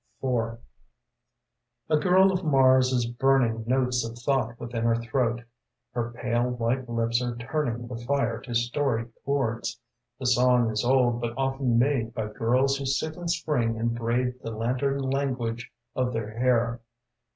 [0.23, 0.57] IV
[1.91, 5.43] J\ GIRL of Mars is burning Notes of thought within her throat
[5.93, 9.79] Her pale white lips are turning The fire to storied chords.
[10.19, 14.39] The song is old but often made By girls who sit in Spring and braid
[14.41, 16.79] The lanterned language of their hair.